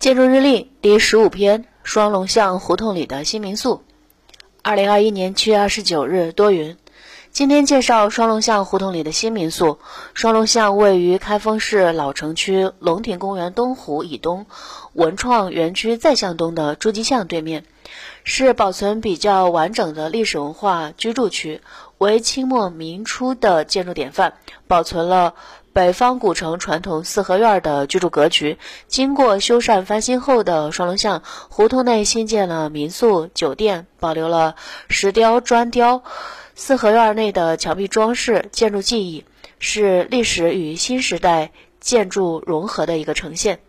[0.00, 3.82] 建筑日历第十五篇：双龙巷胡同里的新民宿。
[4.62, 6.78] 二零二一年七月二十九日，多云。
[7.32, 9.78] 今天介绍双龙巷胡同里的新民宿。
[10.14, 14.46] 双龙巷位于开封市老城区龙亭公园东湖以东，
[14.94, 17.66] 文创园区再向东的朱基巷对面，
[18.24, 21.60] 是保存比较完整的历史文化居住区，
[21.98, 24.34] 为清末明初的建筑典范，
[24.66, 25.34] 保存了。
[25.72, 34.56] 北方古城传统四合院的居住格局，经过修缮翻新后的双龙巷胡同内新建了民宿、酒店，保留了
[34.88, 36.02] 石雕、砖雕
[36.56, 39.24] 四合院内的墙壁装饰、建筑技艺，
[39.60, 43.60] 是历史与新时代建筑融合的一个呈现。